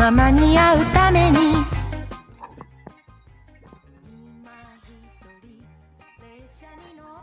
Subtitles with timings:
[0.00, 1.64] ままに会うために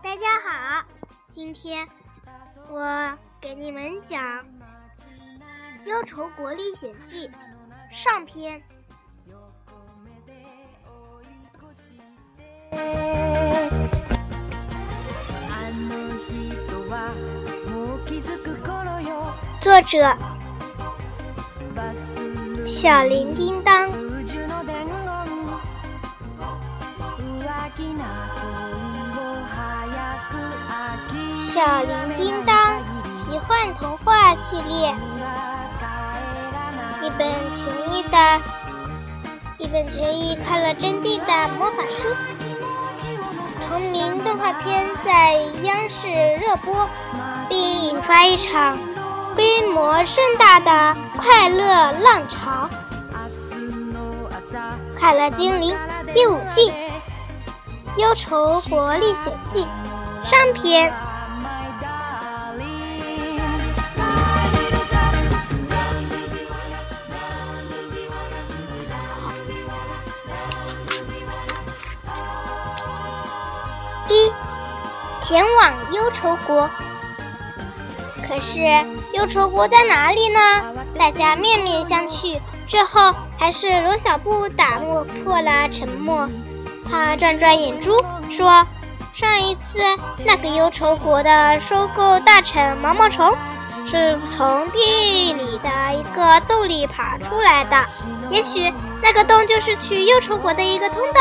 [0.03, 0.85] 大家好，
[1.31, 1.87] 今天
[2.69, 4.21] 我给你们讲《
[5.85, 7.29] 忧愁国历险记》
[7.91, 8.61] 上篇。
[19.61, 20.17] 作者：
[22.68, 23.90] 小铃叮当。
[31.50, 32.78] 小铃叮当
[33.14, 34.94] 奇幻童话系列，
[37.02, 38.40] 一本全译的，
[39.56, 42.14] 一本全译快乐真谛的魔法书。
[43.66, 46.86] 同名动画片在央视热播，
[47.48, 48.78] 并引发一场
[49.38, 52.68] 规模盛大的快乐浪潮。
[54.98, 55.76] 《快乐精灵》
[56.12, 56.72] 第五季
[57.98, 59.64] 《忧愁国历险记》
[60.28, 60.92] 上篇。
[74.08, 74.32] 一，
[75.22, 76.68] 前往忧愁国。
[78.26, 78.58] 可是
[79.18, 80.38] 忧愁国在哪里呢？
[80.96, 82.38] 大家面面相觑，
[82.68, 84.78] 最后还是罗小布打
[85.24, 86.28] 破了沉默。
[86.88, 87.96] 他转转眼珠，
[88.30, 88.64] 说
[89.12, 89.80] ：“上一次
[90.24, 93.36] 那个忧愁国的收购大臣毛毛虫，
[93.88, 97.84] 是从地里的一个洞里爬出来的。
[98.30, 101.20] 也许那个洞就是去忧愁国的一个通道。”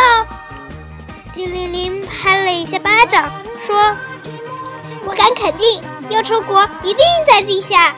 [1.34, 3.32] 叮铃铃拍了一下巴掌，
[3.66, 3.76] 说
[5.04, 7.94] ：“我敢肯定，要出国一定在地下。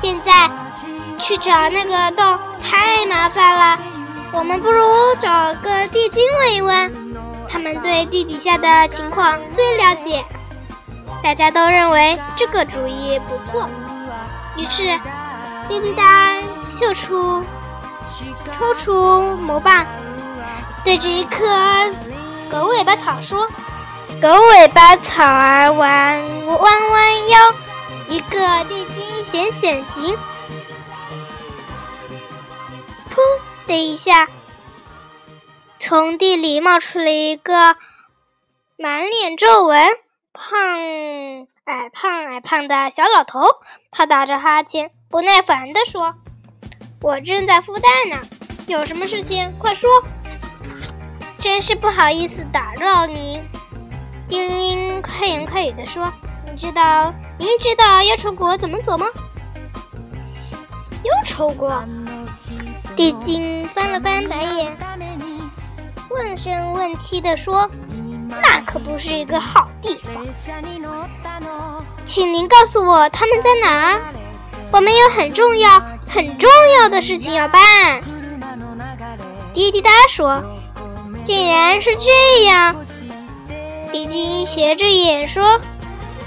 [0.00, 0.50] 现在
[1.18, 3.78] 去找那个洞太麻烦了，
[4.32, 4.84] 我们不如
[5.20, 6.92] 找个地精问一问，
[7.48, 10.24] 他们对地底下的情况最了解。”
[11.22, 13.68] 大家都认为这个主意不错，
[14.56, 14.82] 于是
[15.68, 16.36] 滴滴答
[16.70, 17.42] 秀出
[18.52, 19.84] 抽出魔棒，
[20.84, 21.44] 对着一棵。
[22.48, 23.48] 狗尾巴草说
[24.20, 27.38] ：“狗尾巴草儿弯弯弯腰，
[28.08, 30.16] 一个地精显显形。”
[33.12, 33.20] 噗
[33.66, 34.28] 的一下，
[35.78, 37.76] 从地里冒出了一个
[38.76, 39.86] 满脸皱纹、
[40.32, 40.56] 胖
[41.64, 43.42] 矮胖矮胖的小老头。
[43.90, 46.14] 他打着哈欠，不耐烦地说
[47.02, 48.16] ：“我正在孵蛋呢，
[48.66, 49.90] 有什么事情快说。”
[51.38, 53.40] 真是不好意思打扰您，
[54.28, 56.12] 丁英快言快语地说
[56.50, 59.06] ：“你知道，您知道忧愁国怎么走吗？”
[61.04, 61.82] 忧愁国，
[62.96, 64.76] 地精翻了翻白眼，
[66.10, 67.70] 问声问气地说
[68.28, 70.26] ：“那可不是一个好地方，
[72.04, 74.02] 请您告诉我他们在哪儿，
[74.72, 75.70] 我们有很重要、
[76.08, 76.50] 很重
[76.80, 78.00] 要的事情要办。”
[79.54, 80.42] 滴滴答说。
[81.24, 82.76] 竟然是这样！
[83.86, 85.60] 地精斜着眼说：“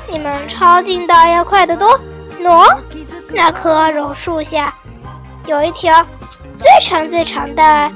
[0.09, 1.99] 你们抄近道要快得多。
[2.41, 2.77] 喏，
[3.29, 4.73] 那棵榕树下
[5.45, 6.05] 有一条
[6.57, 7.91] 最长最长的、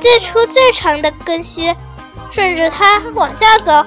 [0.00, 1.74] 最粗最长的根须，
[2.30, 3.84] 顺着它往下走，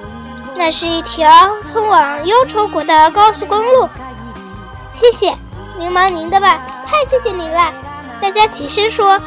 [0.54, 3.88] 那是一条通往忧愁国的高速公路。
[4.94, 5.34] 谢谢，
[5.78, 7.72] 您忙您的吧，太谢谢您了！”
[8.22, 9.18] 大家齐声说：“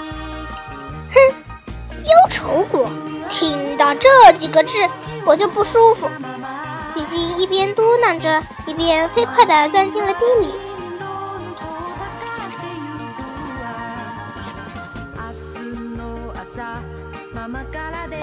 [1.12, 1.36] 哼。”
[2.06, 2.90] 忧愁国，
[3.30, 4.78] 听到这几个字
[5.26, 6.10] 我就不舒服。
[6.96, 10.54] 地精一边嘟囔着，一边飞快地钻进了地里。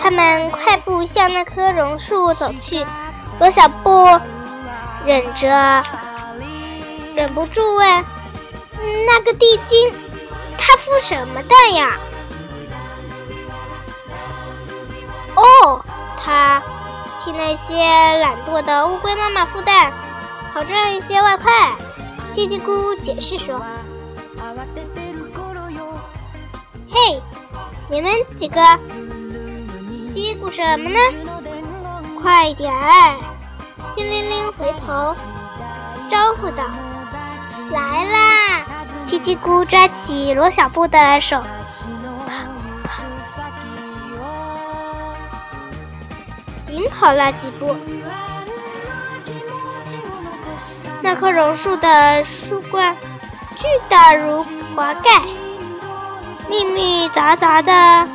[0.01, 2.85] 他们快步向那棵榕树走去。
[3.39, 3.91] 罗小布
[5.05, 5.49] 忍着，
[7.15, 8.05] 忍不住问
[9.07, 9.93] ：“那个地精，
[10.59, 11.97] 他孵什么蛋呀？”
[15.37, 15.81] 哦，
[16.23, 16.63] 他
[17.23, 17.75] 替那些
[18.19, 19.93] 懒惰的乌龟妈妈孵蛋，
[20.53, 21.53] 好赚一些外快。
[22.33, 23.61] 叽叽咕解释说
[26.91, 27.23] ：“嘿，
[27.89, 28.61] 你们几个
[30.15, 30.99] 嘀咕什么呢？
[32.21, 33.19] 快点儿！”
[33.97, 35.17] 叮铃铃回头
[36.11, 36.65] 招呼道
[37.73, 38.65] ：“来啦！”
[39.07, 41.41] 叽叽咕抓起罗小布的手。
[46.89, 47.77] 跑了几步，
[51.03, 52.97] 那棵榕树的树冠
[53.57, 54.45] 巨大如
[54.75, 55.21] 华盖，
[56.49, 58.09] 密密杂杂的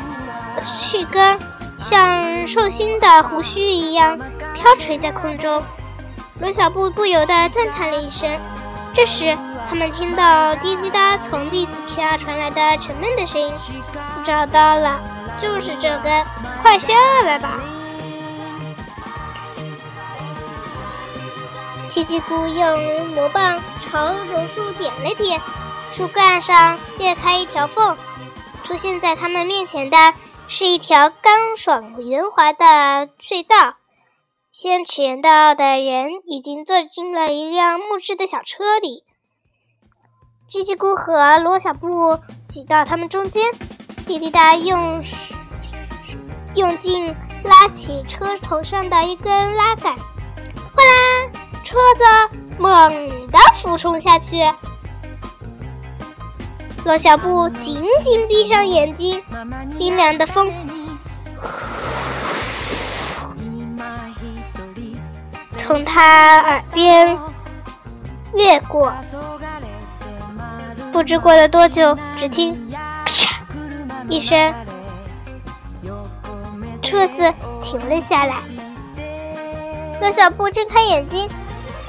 [0.59, 1.39] 气根
[1.77, 4.19] 像寿星的胡须一样
[4.53, 5.63] 飘垂在空中。
[6.39, 8.29] 罗小布不由得赞叹了一声。
[8.93, 9.37] 这时，
[9.69, 13.53] 他们听到滴滴答从地底下传来的沉闷的声音，
[14.25, 14.99] 找到了，
[15.41, 16.25] 就是这根，
[16.61, 16.93] 快下
[17.23, 17.59] 来吧！
[21.91, 25.41] 叽叽咕用魔棒朝榕树点了点，
[25.93, 27.97] 树干上裂开一条缝，
[28.63, 29.97] 出现在他们面前的
[30.47, 33.73] 是一条干爽圆滑的隧道。
[34.53, 39.03] 先前到的人已经坐进了一辆木质的小车里，
[40.49, 42.17] 叽叽咕和罗小布
[42.47, 43.51] 挤到他们中间，
[44.07, 45.03] 滴滴答用
[46.55, 49.93] 用劲拉起车头上的一根拉杆，
[50.73, 51.40] 哗啦，
[51.71, 52.03] 车子
[52.57, 52.91] 猛
[53.31, 54.43] 地俯冲下去。
[56.83, 59.23] 罗小布紧紧闭上眼睛，
[59.77, 60.51] 冰凉的风。
[65.55, 67.17] 从他耳边
[68.35, 68.93] 越过，
[70.91, 73.29] 不知过了多久，只听“咔嚓”
[74.11, 74.53] 一声，
[76.81, 78.35] 车子停了下来。
[80.01, 81.29] 罗小布睁开眼睛，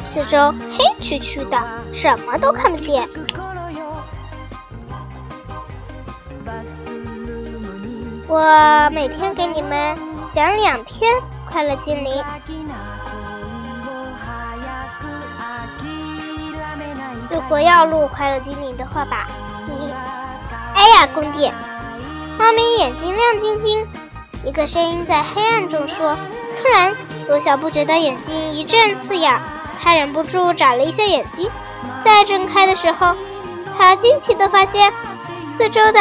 [0.05, 1.59] 四周黑黢黢的，
[1.93, 3.09] 什么都看不见。
[8.29, 9.97] 我每天给你们
[10.31, 11.15] 讲两篇
[11.49, 12.15] 《快乐精灵》。
[17.31, 19.27] 如果要录快乐精灵的话吧，
[19.67, 19.91] 你，
[20.75, 21.55] 哎呀，宫殿！
[22.39, 23.87] 猫咪眼睛亮晶晶，
[24.45, 26.17] 一个声音在黑暗中说。
[26.61, 26.95] 突然，
[27.29, 29.41] 罗小布觉得眼睛一阵刺痒，
[29.83, 31.51] 他忍不住眨了一下眼睛。
[32.05, 33.15] 再睁开的时候，
[33.77, 34.93] 他惊奇地发现，
[35.45, 36.01] 四周的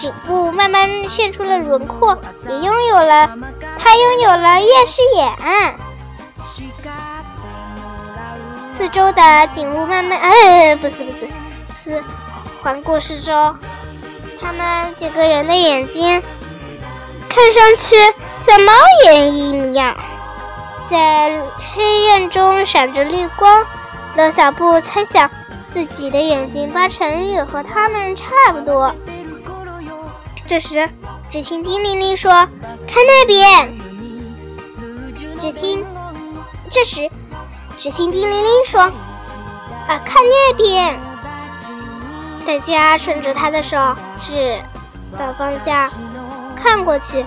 [0.00, 2.16] 景物慢慢现出了轮廓，
[2.48, 3.30] 也拥有了，
[3.78, 5.32] 他拥有了夜视眼。
[8.72, 10.18] 四周的景物慢慢……
[10.20, 11.28] 呃，不是不是，
[11.82, 12.02] 是
[12.62, 13.54] 环顾四周，
[14.40, 16.22] 他们几个人的眼睛
[17.28, 17.94] 看上去
[18.40, 18.72] 像猫
[19.04, 19.96] 眼一样，
[20.86, 23.64] 在黑暗中闪着绿光。
[24.16, 25.30] 乐小布猜想，
[25.70, 28.94] 自己的眼睛八成也和他们差不多。
[30.46, 30.88] 这时，
[31.30, 32.30] 只听叮铃铃说
[32.86, 33.74] ：“看那边！”
[35.38, 35.84] 只听，
[36.70, 37.10] 这时。
[37.76, 38.80] 只听叮铃铃说
[39.88, 40.96] ：“啊，看那边！”
[42.46, 43.76] 大家顺着他的手
[44.20, 44.60] 指
[45.18, 45.90] 的方向
[46.54, 47.24] 看过去，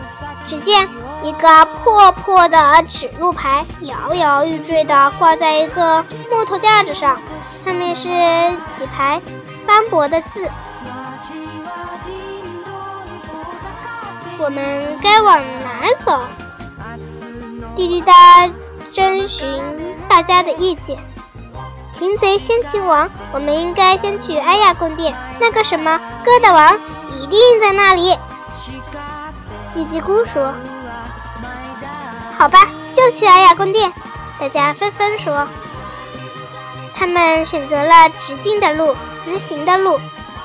[0.48, 0.88] 只见
[1.24, 8.08] 一个破破的指路牌摇摇欲坠地挂在一个木头架子上，上面是
[8.76, 9.22] 几排
[9.66, 10.50] 斑驳的字
[14.40, 16.22] ：“我们该往哪走？”
[17.76, 18.50] 滴滴答，
[18.92, 19.62] 征询。
[20.08, 20.98] 大家的意见，
[21.92, 25.14] 擒贼先擒王，我们应该先去埃亚宫殿。
[25.40, 26.78] 那个什么疙瘩王
[27.20, 28.18] 一定在那里。
[29.74, 30.54] 叽叽咕说
[32.38, 33.92] ：“好吧，就去艾亚宫殿。”
[34.40, 35.48] 大家纷纷说。
[36.96, 40.00] 他们选择了直径的路，直行的路。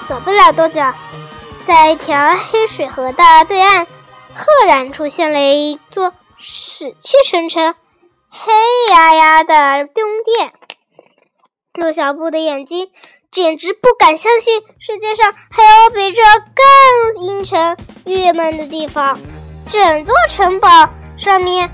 [0.07, 0.83] 走不了多久，
[1.67, 3.87] 在一条黑水河的对岸，
[4.35, 7.75] 赫然出现了一座死气沉沉。
[8.29, 8.53] 黑
[8.91, 10.53] 压压的宫殿，
[11.75, 12.91] 陆小布的眼睛
[13.31, 16.23] 简直不敢相信，世界上还有比这
[17.15, 19.19] 更阴沉、郁闷的地方。
[19.71, 20.69] 整座城堡
[21.17, 21.71] 上面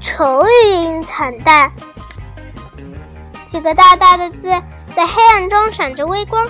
[0.00, 1.70] 愁云惨淡，
[3.48, 4.50] 几个大大的字
[4.94, 6.46] 在黑暗中闪着微光。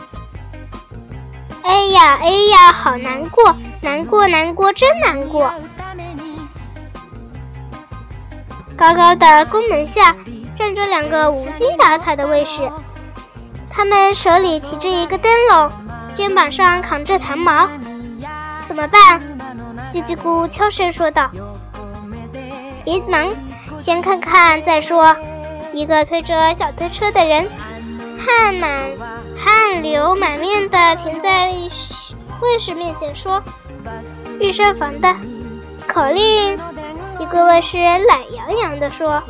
[1.62, 5.52] 哎呀哎呀，好难过，难过难过，真难过。
[8.76, 10.14] 高高的宫门下
[10.56, 12.70] 站着两个无精打采的卫士，
[13.68, 15.70] 他们手里提着一个灯笼，
[16.14, 17.68] 肩膀上扛着弹毛。
[18.66, 19.20] 怎么办？
[19.90, 21.30] 叽叽咕悄声说道
[22.88, 23.36] ：“别忙，
[23.78, 25.14] 先看看再说。”
[25.74, 27.46] 一个推着小推车的人，
[28.18, 28.90] 汗满
[29.36, 31.52] 汗流满面的停在
[32.40, 33.42] 卫士面前说
[34.40, 35.14] ：“御膳房的
[35.86, 36.58] 口令。”
[37.20, 39.22] 一个卫士懒洋洋地说：“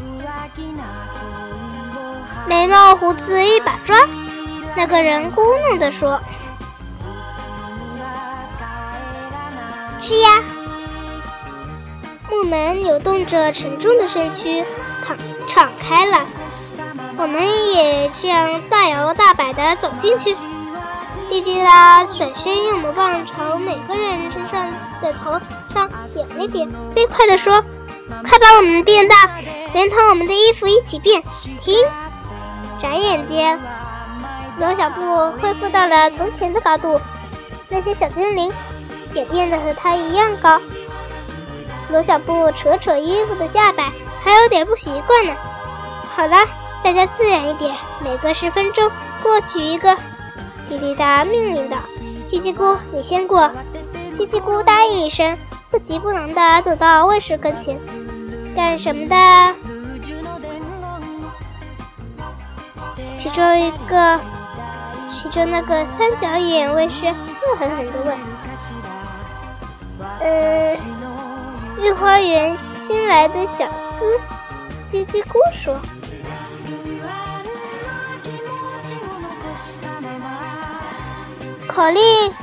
[2.46, 3.96] 眉毛胡子一把抓。”
[4.76, 6.20] 那个人咕哝地说
[10.00, 10.28] ：“是呀。”
[12.30, 14.62] 木门扭动着沉重的身躯，
[15.04, 15.16] 敞
[15.46, 16.26] 敞开了。
[17.16, 17.42] 我们
[17.72, 20.34] 也这样大摇大摆地走进去。
[21.30, 24.70] 滴滴答转身用魔棒朝每个人身上
[25.02, 25.38] 的头
[25.72, 27.62] 上点了点，飞快地说
[28.24, 29.28] ：“快把我们变大，
[29.74, 31.22] 连同我们的衣服一起变！”
[31.62, 31.76] 停，
[32.80, 33.58] 眨眼间，
[34.58, 36.98] 罗小布恢复到了从前的高度，
[37.68, 38.50] 那些小精灵
[39.12, 40.58] 也变得和他一样高。
[41.90, 43.90] 罗小布扯扯衣服的下摆，
[44.22, 45.32] 还有点不习惯呢。
[46.14, 46.36] 好了，
[46.82, 48.90] 大家自然一点，每隔十分钟
[49.22, 49.96] 过去一个。
[50.68, 51.76] 滴滴答命令道
[52.28, 53.50] ：“叽叽咕，你先过。”
[54.18, 55.36] 叽叽咕答应一声，
[55.70, 57.78] 不急不忙地走到卫士跟前。
[58.54, 59.54] 干什么的？
[63.16, 64.20] 其中一个，
[65.14, 68.16] 其中那个三角眼卫士恶狠狠地问
[70.20, 70.76] ：“呃，
[71.82, 74.18] 御花园新来的小厮。”
[74.90, 75.76] 叽叽咕说。
[81.66, 82.34] 口令，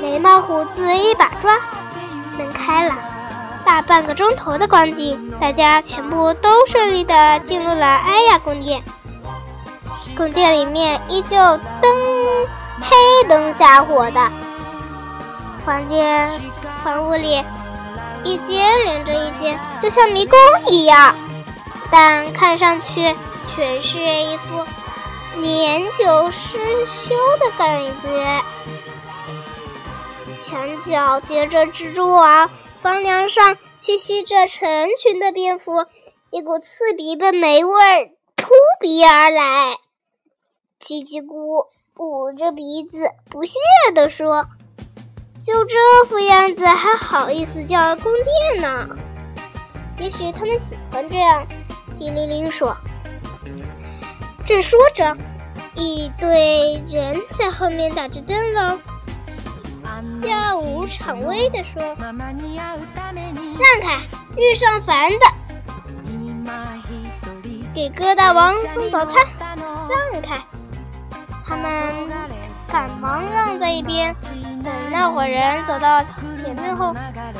[0.00, 1.58] 眉毛胡子一把抓，
[2.38, 2.94] 门开了。
[3.64, 8.82] 大半个钟头的光景，大家全部都顺利的进入了艾亚宫殿。
[10.16, 11.36] 宫殿里面依旧
[11.80, 11.90] 灯
[12.80, 12.94] 黑
[13.26, 14.20] 灯瞎火的，
[15.64, 16.30] 房间
[16.84, 17.42] 房屋里
[18.24, 21.16] 一间连着一间，就像迷宫一样，
[21.90, 23.16] 但看上去
[23.54, 24.62] 全是一副。
[25.40, 28.42] 年久失修的感觉，
[30.38, 32.50] 墙角结着蜘蛛网，
[32.82, 35.86] 房梁上栖息着成群的蝙蝠，
[36.30, 38.44] 一股刺鼻的霉味儿扑
[38.78, 39.78] 鼻而来。
[40.80, 43.58] 叽叽咕捂着鼻子，不屑
[43.94, 44.46] 地说
[45.44, 45.76] ：“就这
[46.08, 48.10] 副样子，还好意思叫宫
[48.54, 48.88] 殿呢？
[49.98, 51.46] 也许他们喜欢这样。”
[52.00, 52.74] 叮铃铃说。
[54.46, 55.14] 正说着，
[55.74, 58.80] 一堆人在后面打着灯笼，
[60.22, 62.16] 耀武场威地说：“让
[63.82, 64.00] 开，
[64.38, 65.18] 遇上烦的，
[67.74, 69.14] 给疙瘩王送早餐，
[69.58, 70.38] 让开！”
[71.46, 72.08] 他们
[72.72, 74.16] 赶忙让在一边。
[74.64, 76.94] 等那伙人走到前面后，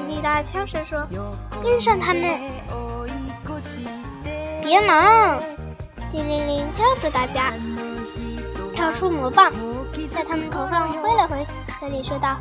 [0.06, 1.08] 滴答枪声说
[1.62, 2.38] ：“跟上他们，
[4.62, 5.40] 别忙！”
[6.12, 7.52] 叮铃铃叫住大家，
[8.76, 9.50] 掏出魔棒，
[10.10, 11.44] 在他们头上挥了挥，
[11.80, 12.36] 嘴里说道：“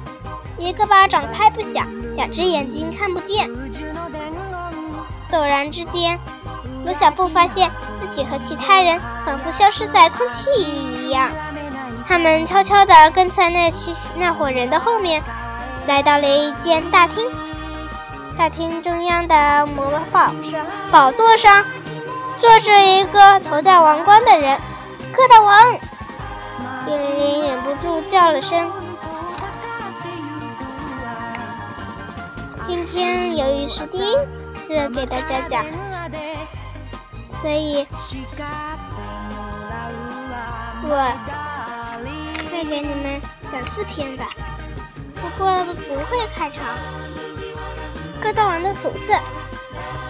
[0.60, 3.50] 一个巴掌拍不响，两只眼睛看不见。”
[5.32, 6.20] 陡然之间，
[6.84, 11.32] 罗小布发现自己和其他人仿佛消失在空气里一样。
[12.08, 15.22] 他们悄悄地跟在那些那伙人的后面，
[15.88, 17.26] 来到了一间大厅。
[18.38, 20.32] 大厅中央的魔宝
[20.92, 21.64] 宝座上。
[22.40, 24.60] 坐着一个头戴王冠的人，
[25.14, 25.80] 疙瘩王。
[26.86, 28.70] 叮铃铃忍不住叫了声。
[32.68, 34.18] 今天由于是第一
[34.58, 35.64] 次给大家讲，
[37.32, 37.88] 所以
[40.84, 41.14] 我
[42.64, 44.28] 给你们讲四篇吧，
[45.16, 46.64] 不过不会开场。
[48.24, 49.14] 疙瘩王的胡子，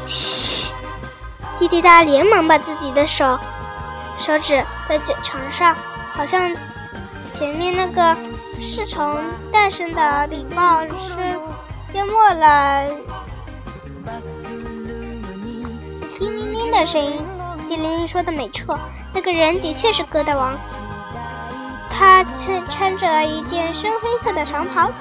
[0.08, 0.74] 嘘。
[1.60, 3.40] 滴滴答连忙把自己的手
[4.20, 5.76] 手指在嘴唇上，
[6.14, 6.52] 好像
[7.34, 8.16] 前面那个
[8.60, 9.20] 侍从
[9.52, 10.90] 大声的禀报是
[11.94, 12.88] 淹没了
[16.18, 17.22] 叮铃铃的声音。
[17.70, 18.78] 叮铃铃说的没错，
[19.14, 20.58] 那个人的确是疙瘩王。
[21.96, 24.92] 他穿穿着一件深灰色的长袍，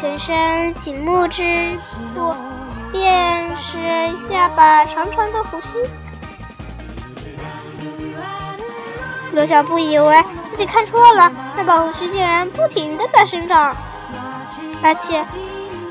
[0.00, 1.42] 全身醒目之
[1.78, 2.34] 处
[2.90, 3.78] 便是
[4.28, 5.88] 下巴长长的胡须。
[9.32, 13.76] 罗小布以为自己看错了，那把胡须竟然不停的在生长，
[14.82, 15.24] 而且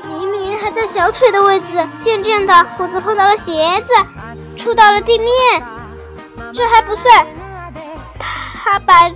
[0.06, 3.94] 明明还在小腿的位置，渐渐的胡子碰到了鞋子，
[4.58, 5.30] 触到了地面。
[6.52, 7.26] 这还不算，
[8.52, 9.08] 他把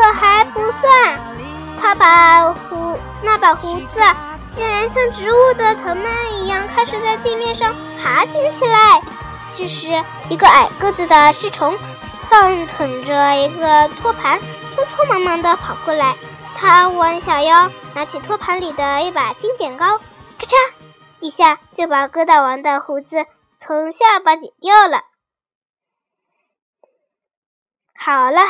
[0.00, 1.18] 这还不算，
[1.80, 4.00] 他把胡那把胡子
[4.48, 9.02] 竟然像植物的藤蔓一样，开始在地面上爬行起来。
[9.56, 9.88] 这时，
[10.28, 11.76] 一个矮个子的侍从
[12.30, 14.38] 棒捧着一个托盘，
[14.70, 16.16] 匆匆忙忙地跑过来。
[16.54, 20.54] 他弯小腰，拿起托盘里的一把金剪刀，咔嚓
[21.18, 23.26] 一下就把疙瘩王的胡子
[23.58, 25.02] 从下巴剪掉了。
[27.96, 28.42] 好了，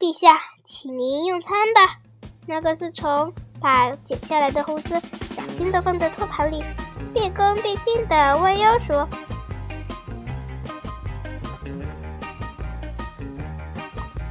[0.00, 0.40] 陛下，
[0.74, 1.98] 请您用餐吧。
[2.46, 4.98] 那个侍从把剪下来的胡子
[5.36, 6.64] 小心地放在托盘里，
[7.12, 9.06] 毕恭毕敬地弯腰说。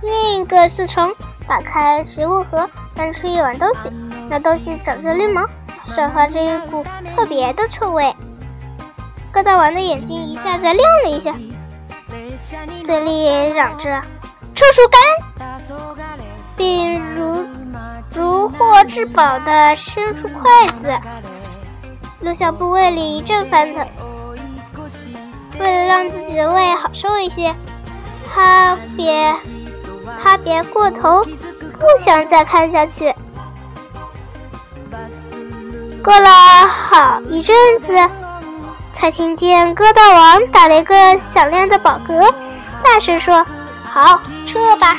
[0.01, 1.13] 另一个侍从
[1.47, 3.91] 打开食物盒，端出一碗东西，
[4.27, 5.45] 那东西长着绿毛，
[5.89, 6.83] 散发着一股
[7.15, 8.11] 特别的臭味。
[9.31, 11.35] 疙瘩王的眼睛一下子亮了一下，
[12.83, 14.01] 嘴里嚷着
[14.55, 14.99] “臭树干”，
[16.55, 17.45] 并如
[18.15, 20.91] 如获至宝的伸出筷子。
[22.21, 23.87] 陆小布胃里一阵翻腾，
[25.59, 27.55] 为了让自己的胃好受一些，
[28.31, 29.33] 他别
[30.21, 33.13] 他别过头，不想再看下去。
[36.03, 36.29] 过了
[36.67, 37.93] 好一阵子。
[38.93, 42.31] 才听见疙瘩王打了一个响亮的饱嗝，
[42.83, 43.43] 大声说
[43.83, 44.95] ：“好，撤吧。”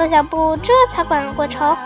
[0.00, 1.76] 罗小布这才缓过头。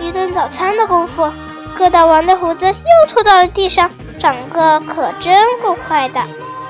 [0.00, 1.30] 一顿早餐的功夫，
[1.76, 6.22] 疙瘩王的胡子又拖到了地上，长个可真够快的。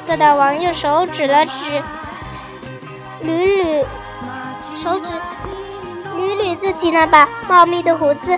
[0.05, 1.53] 疙瘩王用手指了指
[3.23, 3.85] 捋捋，
[4.77, 5.07] 手指
[6.17, 8.37] 捋捋自己那把茂密的胡子，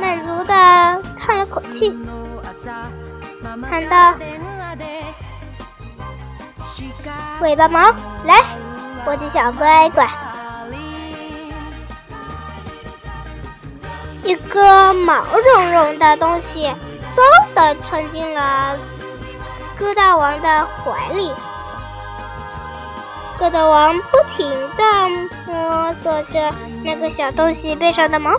[0.00, 1.96] 满足的叹了口气。
[3.70, 4.14] 喊道
[7.40, 7.82] ：“尾巴毛，
[8.24, 8.42] 来，
[9.06, 10.04] 我的小乖乖！”
[14.24, 15.22] 一个毛
[15.54, 18.76] 茸茸的东西嗖的窜进了
[19.78, 21.32] 疙瘩王的怀里。
[23.38, 24.84] 疙瘩王不停的
[25.46, 26.52] 摸索着
[26.84, 28.32] 那个小东西背上的毛，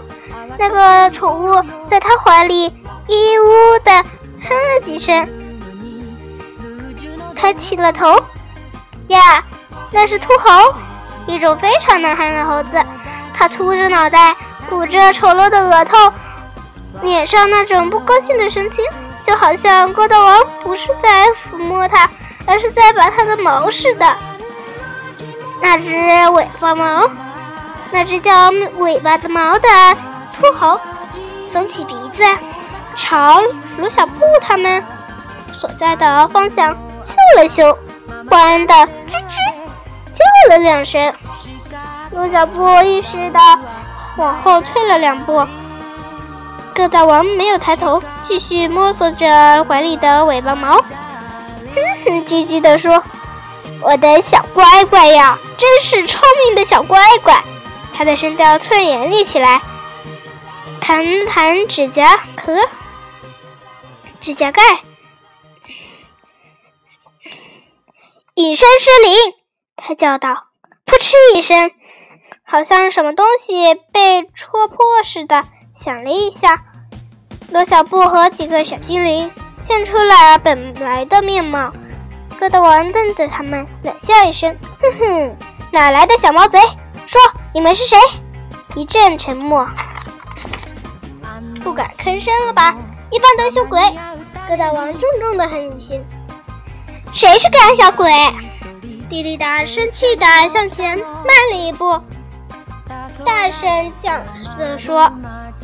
[0.57, 2.65] 那个宠物在他怀里
[3.07, 3.91] 义呜的。
[4.41, 5.27] 哼了几声，
[7.35, 8.15] 抬起了头，
[9.07, 9.43] 呀，
[9.91, 10.73] 那是秃猴，
[11.27, 12.81] 一种非常难看的猴子。
[13.33, 14.35] 它秃着脑袋，
[14.69, 15.97] 鼓着丑陋的额头，
[17.01, 18.85] 脸上那种不高兴的神情，
[19.25, 22.09] 就好像郭大王不是在抚摸它，
[22.45, 24.15] 而是在拔它的毛似的。
[25.61, 25.91] 那只
[26.31, 27.09] 尾巴毛，
[27.91, 29.67] 那只叫尾巴的毛的
[30.33, 30.79] 秃猴，
[31.47, 32.23] 耸起鼻子。
[32.95, 33.41] 朝
[33.77, 34.83] 罗小布他们
[35.53, 36.73] 所在的方向
[37.05, 37.77] 嗅了嗅，
[38.29, 39.35] 不安的吱吱
[40.13, 41.13] 叫了两声。
[42.11, 43.57] 罗小布意识到
[44.19, 45.47] 往后退了两步。
[46.75, 53.01] 各大王没有抬头，继续摸索着怀里的尾巴毛，哼哼唧唧地说
[53.81, 57.41] ：“我的小乖乖呀，真是聪明的小乖乖。”
[57.95, 59.61] 他的声调突然严厉起来，
[60.81, 62.53] 弹弹指甲壳。
[64.19, 64.61] 指甲盖，
[68.33, 69.17] 隐身失灵！
[69.77, 70.47] 他叫道
[70.83, 71.71] ：“扑哧一声，
[72.51, 75.43] 好像什么东西被戳破似的，
[75.75, 76.63] 响了一下。
[77.51, 79.29] 罗小布和几个小精灵
[79.63, 81.71] 现出了本来的面貌。
[82.39, 85.37] 疙瘩王瞪着他们，冷笑一声：“哼哼，
[85.71, 86.57] 哪来的小毛贼？
[87.05, 87.21] 说
[87.53, 87.95] 你们是谁？”
[88.73, 89.67] 一阵沉默，
[91.63, 92.75] 不敢吭声了吧？
[93.11, 93.79] 一帮胆小鬼！
[94.49, 96.03] 疙瘩王重重的狠心
[97.13, 98.11] ：“谁是胆小鬼？”
[99.07, 101.99] 滴滴答生气的向前迈了一步，
[103.25, 104.21] 大声讲
[104.57, 105.11] 的说：“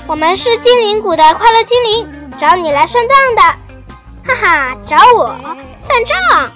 [0.08, 3.42] 我们是精灵谷的快乐精灵，找你来算账的。”
[4.28, 5.36] 哈哈，找我
[5.80, 6.52] 算账！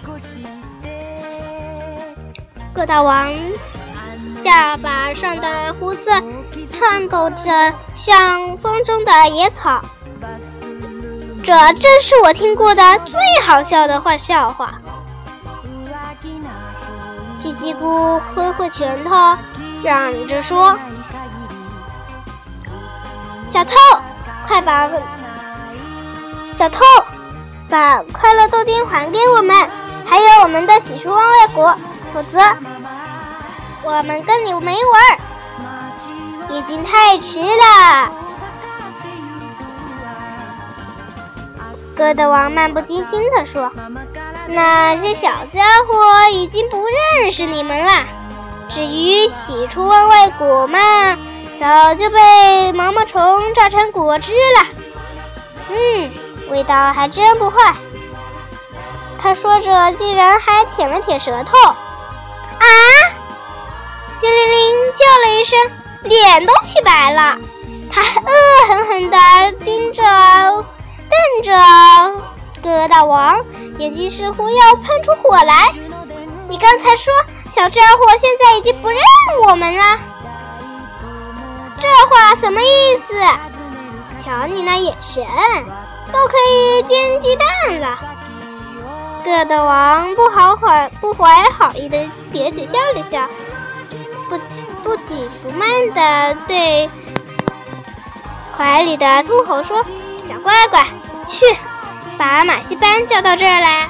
[2.75, 3.33] 疙瘩王
[4.43, 6.09] 下巴上的胡子
[6.71, 9.81] 颤抖着，像风中的野草。
[11.43, 14.79] 这正是我听过的最好笑的坏笑话。
[17.37, 19.37] 叽叽咕挥挥拳头，
[19.83, 20.77] 嚷着说
[23.51, 23.71] ：“小偷，
[24.47, 24.89] 快把
[26.55, 26.83] 小偷
[27.69, 29.69] 把快乐豆丁还给我们，
[30.05, 31.75] 还有我们的喜出望外国，
[32.13, 32.39] 否则
[33.83, 35.19] 我们跟你没完。
[36.51, 38.11] 已经太迟了。”
[41.95, 43.71] 疙瘩王漫不经心地说
[44.47, 47.91] ：“那些小家伙已经不认识你们了。
[48.69, 50.79] 至于喜出望外果嘛，
[51.59, 54.65] 早就被毛毛虫榨成果汁了。
[55.69, 56.11] 嗯，
[56.49, 57.73] 味道还真不坏。”
[59.21, 61.57] 他说着，竟然还舔了舔舌头。
[61.67, 62.65] 啊！
[64.21, 65.59] 叮铃铃叫了一声，
[66.03, 67.37] 脸都气白了。
[67.91, 69.17] 他恶狠狠地
[69.65, 70.03] 盯着。
[70.03, 71.53] 瞪着
[72.63, 73.43] 疙瘩王，
[73.77, 75.69] 眼睛似乎要喷出火来。
[76.47, 77.13] 你刚才说
[77.49, 78.97] 小家伙现在已经不认
[79.47, 79.99] 我们了，
[81.79, 83.13] 这话什么意思？
[84.21, 85.25] 瞧你那眼神，
[86.11, 87.97] 都可以煎鸡蛋了。
[89.25, 91.97] 疙瘩王不好怀不怀好意的
[92.31, 93.27] 咧嘴笑了笑。
[94.29, 94.37] 不
[94.83, 96.89] 不紧不慢的对
[98.55, 99.83] 怀里的秃猴说
[100.27, 100.85] ：“小乖乖，
[101.27, 101.45] 去
[102.17, 103.89] 把马戏班叫到这儿来。”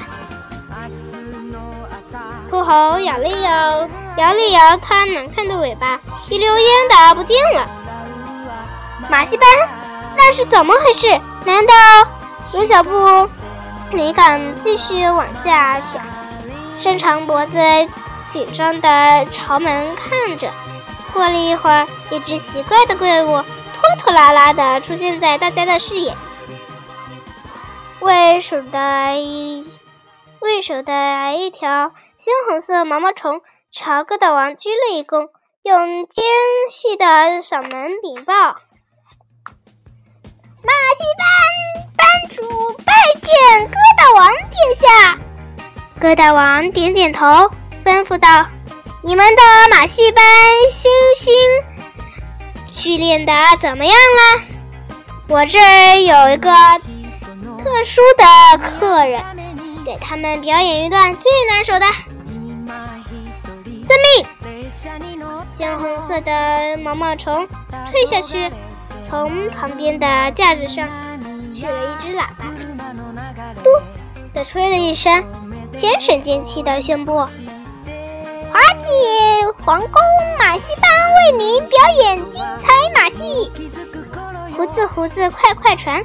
[2.50, 7.64] 秃猴摇了摇，摇了摇它难看的尾巴，一溜烟的不见了。
[9.08, 9.48] 马戏班，
[10.16, 11.08] 那是怎么回事？
[11.44, 11.74] 难道
[12.52, 12.90] 卢小布
[13.92, 16.02] 没敢继续往下想，
[16.76, 17.56] 伸长脖子，
[18.28, 20.50] 紧张的朝门看着。
[21.12, 26.16] 过了一会儿，一只奇怪的怪物拖拖拉拉的出现在大家的视野。
[28.00, 29.64] 为首的一，
[30.40, 33.40] 为首的一条鲜红色毛毛虫
[33.72, 35.30] 朝疙瘩王鞠了一躬，
[35.62, 36.22] 用尖
[36.68, 37.06] 细的
[37.40, 38.34] 嗓门禀报。
[40.62, 41.24] 马戏班
[41.96, 42.42] 班主
[42.84, 43.32] 拜见
[43.70, 45.18] 疙瘩王殿下。
[45.98, 47.24] 疙瘩王点点头，
[47.82, 48.46] 吩咐道
[49.02, 50.22] ：“你们的马戏班
[50.70, 51.32] 新星
[52.74, 54.42] 训练的怎么样了？
[55.26, 56.50] 我这儿有一个
[57.64, 59.24] 特殊的客人，
[59.86, 61.86] 给他们表演一段最难手的。”
[63.90, 64.70] 遵命。
[65.56, 67.48] 鲜红色的毛毛虫
[67.90, 68.48] 退下去。
[69.02, 70.86] 从旁边的架子上
[71.52, 72.44] 取了一只喇叭，
[73.64, 73.70] 嘟
[74.34, 75.24] 的吹了一声，
[75.74, 77.20] 尖声尖气的宣布
[78.52, 78.86] ：“华姐
[79.64, 79.92] 皇宫
[80.38, 83.50] 马戏班为您表演精彩马戏。”
[84.54, 86.04] 胡子胡子快快传，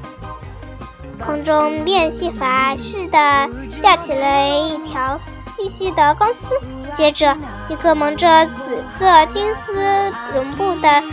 [1.23, 3.49] 空中变戏法似的
[3.81, 6.55] 架起了一条细细的钢丝，
[6.95, 7.37] 接着
[7.69, 11.03] 一个蒙着紫色金丝绒布的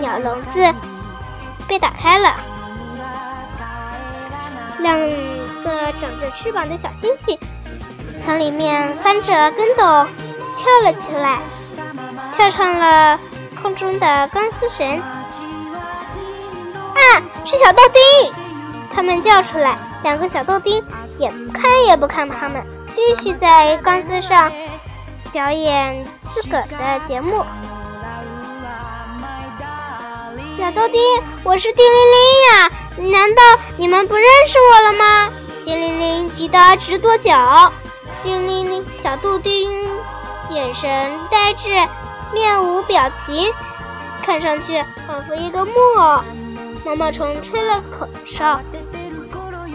[0.00, 0.74] 鸟笼子。
[1.68, 2.34] 被打开了，
[4.80, 5.06] 两个
[6.00, 7.38] 长着翅膀的小星星
[8.24, 9.84] 从里面翻着跟斗
[10.52, 11.38] 跳了起来，
[12.32, 13.16] 跳上了
[13.62, 14.98] 空中的钢丝绳。
[14.98, 15.04] 啊，
[17.44, 18.00] 是小豆丁！
[18.92, 19.78] 他们叫出来。
[20.02, 20.84] 两个小豆丁
[21.20, 22.60] 也看也不看他们，
[22.92, 24.50] 继续在钢丝上
[25.32, 27.44] 表演自个儿的节目。
[30.56, 31.00] 小豆丁，
[31.44, 32.18] 我是叮铃铃
[32.50, 32.70] 呀！
[33.16, 33.42] 难道
[33.76, 35.30] 你们不认识我了吗？
[35.64, 37.72] 叮铃铃急得直跺脚。
[38.22, 39.88] 叮铃铃，小豆丁
[40.50, 41.70] 眼神呆滞，
[42.32, 43.52] 面无表情，
[44.22, 46.20] 看上去仿佛一个木偶。
[46.84, 48.60] 毛毛虫吹了口哨，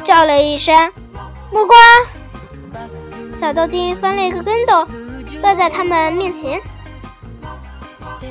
[0.03, 0.91] 叫了一声
[1.51, 1.75] ：“木瓜！”
[3.39, 4.87] 小豆丁翻了一个跟斗，
[5.41, 6.59] 落在他们面前。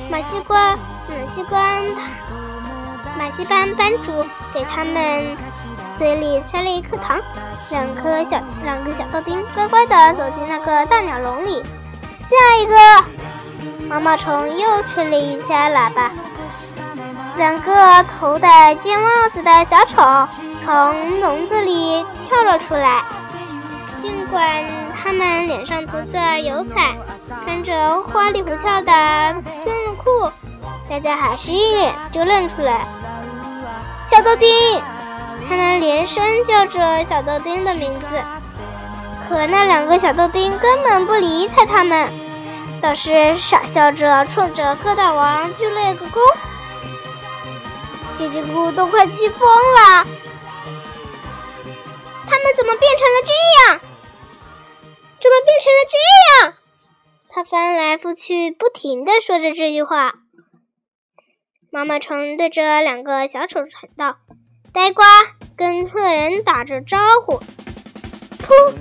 [0.09, 1.79] 马西瓜，马西瓜，
[3.17, 5.37] 马戏班班主给他们
[5.97, 7.19] 嘴里塞了一颗糖，
[7.71, 11.63] 两颗小两个小豆丁乖乖地走进那个大鸟笼里。
[12.17, 12.75] 下一个，
[13.87, 16.11] 毛毛虫又吹了一下喇叭，
[17.37, 20.01] 两个头戴尖帽子的小丑
[20.59, 23.03] 从笼子里跳了出来。
[24.01, 26.95] 尽管他们脸上涂着油彩，
[27.43, 28.91] 穿着花里胡哨的
[29.65, 30.31] 灯笼裤，
[30.89, 32.85] 大家还是一眼就认出来。
[34.05, 34.49] 小豆丁，
[35.47, 38.21] 他们连声叫着小豆丁的名字，
[39.27, 42.07] 可那两个小豆丁根本不理睬他们，
[42.81, 46.19] 倒是傻笑着冲着疙瘩王鞠了个躬。
[48.15, 50.05] 叽叽咕都快气疯了，
[52.55, 53.31] 怎么变成了这
[53.73, 53.79] 样？
[55.19, 55.97] 怎么变成了这
[56.45, 56.53] 样？
[57.29, 60.13] 他翻来覆去，不停地说着这句话。
[61.71, 64.17] 毛毛虫对着两个小丑喊道
[64.71, 65.05] ：“呆瓜，
[65.57, 67.41] 跟客人打着招呼。”
[68.39, 68.73] 噗！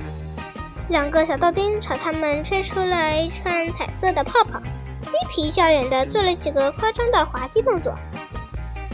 [0.89, 4.61] 两个小豆丁朝他们吹出了一串彩色的泡泡，
[5.03, 7.93] 嬉皮笑脸的做了几个夸张的滑稽动作。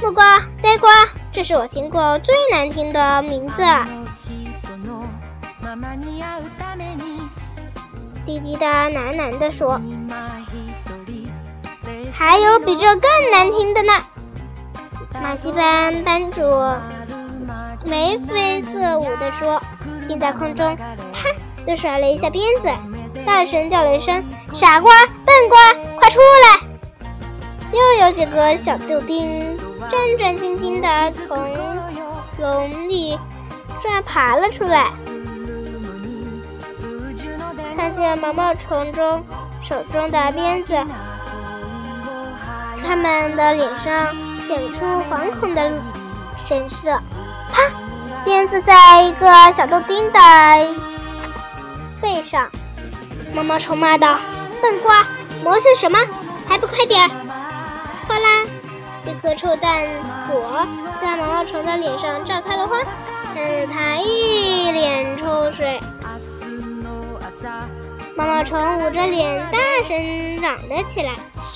[0.01, 0.91] 木瓜，呆瓜，
[1.31, 3.63] 这是我听过最难听的名字。
[8.27, 9.81] 滴滴的喃喃地说。
[12.13, 13.93] 还有比这更难听的呢！
[15.23, 16.43] 马戏班班主
[17.87, 19.61] 眉飞色舞地说，
[20.07, 21.29] 并在空中啪
[21.65, 22.71] 地甩了一下鞭子，
[23.25, 24.93] 大声叫了一声：“傻瓜，
[25.25, 26.61] 笨瓜，快出来！”
[27.73, 29.57] 又有几个小豆丁
[29.91, 31.39] 战战兢兢地从
[32.39, 33.19] 笼里
[33.81, 34.91] 转爬了出来，
[37.77, 39.25] 看见毛毛虫中
[39.63, 40.75] 手中的鞭子。
[42.87, 45.71] 他们的脸上显出惶恐的
[46.37, 46.91] 神色。
[47.53, 47.63] 啪！
[48.25, 50.21] 鞭子在一个小豆丁的
[52.01, 52.49] 背上。
[53.35, 54.19] 毛毛虫骂道
[54.61, 55.07] ：“笨瓜，
[55.43, 55.99] 磨蹭什么？
[56.47, 57.11] 还不快点儿！
[58.07, 58.45] 哗啦，
[59.07, 59.85] 一颗臭蛋
[60.29, 60.67] 果
[61.01, 62.79] 在毛毛虫的脸上炸开了花，
[63.33, 65.81] 喷得他一脸臭水。
[68.17, 71.15] 毛毛虫捂着脸，大声嚷了起来。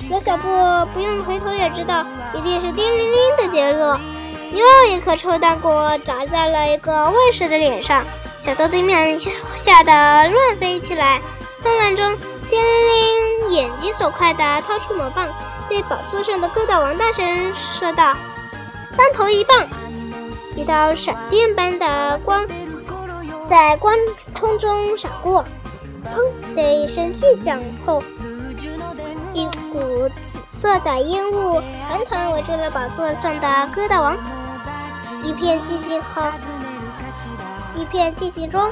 [0.08, 0.46] 罗小布
[0.92, 3.98] 不用回头也知道，一定是叮铃铃的节奏。
[4.52, 8.04] 又一颗臭蛋果砸在了一个卫士的脸上，
[8.40, 9.18] 小豆丁们
[9.54, 11.20] 吓得乱飞起来。
[11.62, 12.16] 混乱中，
[12.48, 15.28] 叮铃铃眼疾手快地掏出魔棒，
[15.68, 18.14] 对宝座上的疙瘩王大声说道
[18.96, 19.66] ：“当头一棒！”
[20.54, 22.46] 一道闪电般的光
[23.48, 23.96] 在光
[24.38, 25.44] 空中闪过，
[26.04, 28.02] 砰的一声巨响后，
[29.32, 34.16] 一股紫色的烟雾团团围住了宝座上的疙瘩王。
[35.22, 36.22] 一片寂静后，
[37.76, 38.70] 一片寂静中，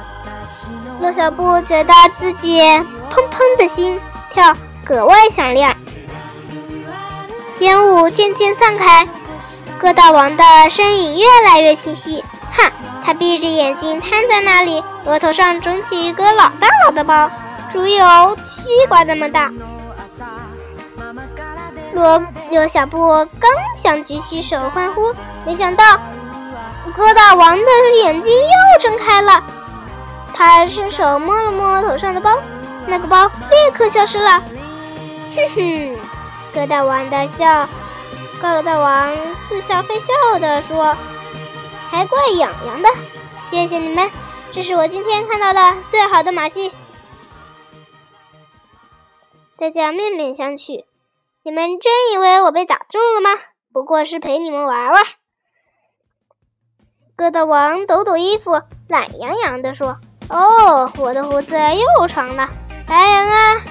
[1.01, 3.99] 骆小布觉得自己砰砰的心
[4.31, 5.75] 跳格外响亮。
[7.59, 9.07] 烟雾渐渐散开，
[9.79, 12.23] 疙瘩王的身影越来越清晰。
[12.51, 12.71] 哈，
[13.03, 17.29] 他闭着眼睛瘫在那里，额头上肿起一个老大老的包，
[17.69, 19.51] 足有西瓜那么大。
[21.93, 23.07] 罗罗小布
[23.39, 25.13] 刚想举起手欢呼，
[25.45, 25.99] 没想到。
[26.95, 27.65] 疙瘩王的
[28.03, 29.41] 眼睛又睁开了，
[30.33, 32.37] 他伸手摸了摸头上的包，
[32.87, 34.41] 那个包立刻消失了。
[35.35, 35.95] 哼哼，
[36.53, 37.67] 疙瘩王的笑，
[38.41, 40.95] 疙瘩王似笑非笑地说
[41.93, 42.89] ：“还怪痒痒的，
[43.43, 44.09] 谢谢你们，
[44.51, 46.73] 这是我今天看到的最好的马戏。”
[49.59, 50.85] 大家面面相觑，
[51.43, 53.29] 你们真以为我被打中了吗？
[53.71, 55.03] 不过是陪你们玩玩。
[57.15, 62.49] 疙瘩王抖抖衣服，懒洋洋地说：“哦，我的胡子又长了，
[62.87, 63.61] 来人啊！”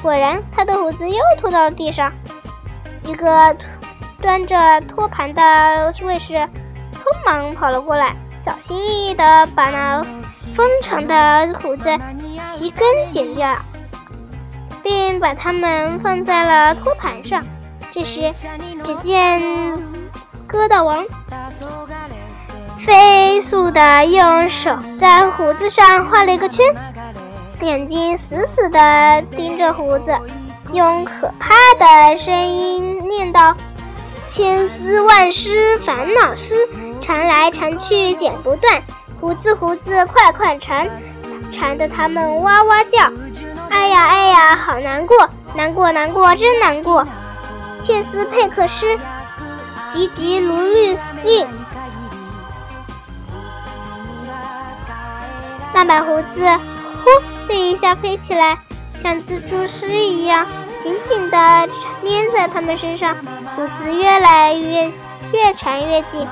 [0.00, 2.10] 果然，他的胡子又吐到了地上。
[3.04, 3.54] 一个
[4.22, 6.48] 端着托盘的卫士
[7.04, 10.02] 匆忙跑了过来，小心翼翼地把那
[10.56, 11.90] 丰长的胡子
[12.46, 13.54] 齐根剪掉，
[14.82, 17.44] 并把它们放在了托盘上。
[17.92, 18.32] 这时，
[18.82, 19.42] 只见
[20.48, 21.04] 疙瘩王。
[22.78, 26.64] 飞速地用手在胡子上画了一个圈，
[27.60, 30.14] 眼睛死死地盯着胡子，
[30.72, 33.56] 用可怕的声音念道
[34.28, 36.68] ：“千丝万丝烦恼丝，
[37.04, 38.82] 缠来缠去剪不断，
[39.20, 40.88] 胡子胡子快快缠，
[41.52, 43.12] 缠得他们哇哇叫。
[43.68, 47.06] 哎呀哎呀，好难过，难过难过真难过。
[47.78, 48.98] 切斯佩克斯，
[49.90, 51.46] 急急如律令。”
[55.74, 56.42] 那把胡子
[57.04, 57.10] 呼
[57.46, 58.56] 的一下飞起来，
[59.02, 60.46] 像蜘蛛丝一样
[60.82, 61.36] 紧紧地
[62.02, 63.14] 粘在他们身上，
[63.54, 64.90] 胡子越来越
[65.34, 66.26] 越缠越紧。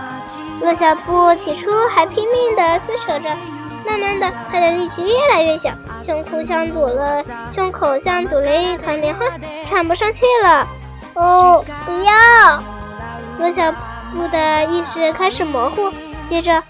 [0.60, 3.36] 骆小布起初还拼命地撕扯着，
[3.84, 5.70] 慢慢的，他的力气越来越小，
[6.02, 9.26] 胸口像堵了胸口像堵了一团棉花，
[9.68, 10.66] 喘不上气了。
[11.14, 12.62] 哦，不要！
[13.38, 13.72] 骆小
[14.12, 15.90] 布的意识开始模糊，
[16.26, 16.62] 接着。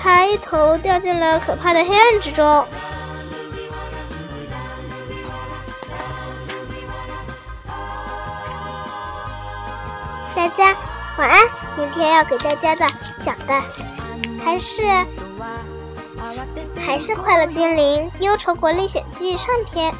[0.00, 2.64] 他一头掉进了可怕的黑暗之中。
[10.36, 10.76] 大家
[11.16, 11.57] 晚安。
[11.78, 12.84] 明天要给大家的
[13.22, 13.62] 讲的
[14.44, 14.82] 还是
[16.84, 19.94] 还是《快乐精灵忧愁国历险记》上篇。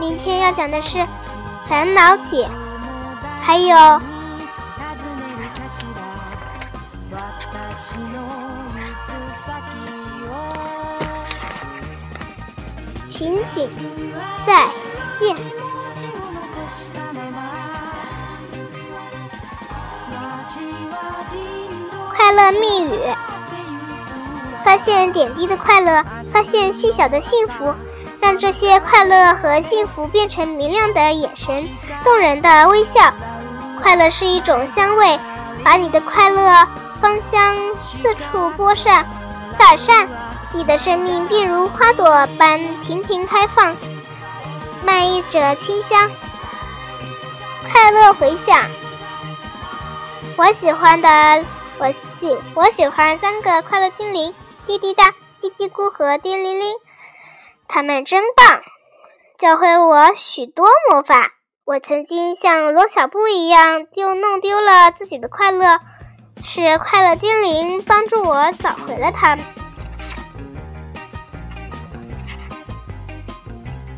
[0.00, 1.06] 明天要讲的是
[1.68, 2.48] 烦恼姐，
[3.42, 4.00] 还有。
[13.08, 13.68] 情景
[14.46, 14.68] 再
[15.00, 15.36] 现，
[22.14, 23.00] 快乐密语，
[24.64, 27.72] 发现点滴的快乐，发现细小的幸福，
[28.20, 31.68] 让这些快乐和幸福变成明亮的眼神，
[32.04, 33.12] 动人的微笑。
[33.80, 35.18] 快乐是一种香味，
[35.64, 36.66] 把你的快乐
[37.00, 39.06] 芳香四处播散，
[39.50, 40.08] 洒散。
[40.52, 43.76] 你的生命便如花朵般亭亭开放，
[44.84, 46.10] 漫溢着清香，
[47.70, 48.64] 快乐回响。
[50.38, 51.44] 我喜欢的，
[51.80, 54.32] 我喜我喜欢三个快乐精灵：
[54.68, 56.76] 滴滴答、叽叽咕和叮铃铃。
[57.66, 58.62] 他们真棒，
[59.36, 61.32] 教会我许多魔法。
[61.64, 65.80] 我曾经像罗小布一样丢弄丢了自己的快乐，
[66.44, 69.36] 是快乐精灵帮助我找回了它。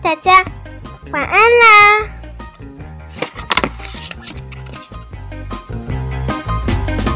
[0.03, 0.43] 大家
[1.13, 2.20] 晚安啦！